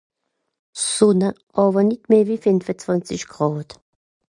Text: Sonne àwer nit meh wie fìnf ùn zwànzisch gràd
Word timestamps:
Sonne 0.93 1.29
àwer 1.61 1.83
nit 1.85 2.03
meh 2.09 2.25
wie 2.27 2.41
fìnf 2.43 2.65
ùn 2.71 2.77
zwànzisch 2.81 3.27
gràd 3.33 3.69